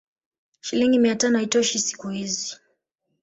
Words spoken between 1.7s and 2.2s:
siku